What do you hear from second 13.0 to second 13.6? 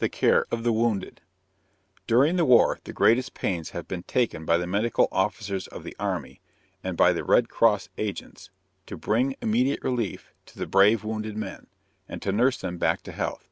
to health.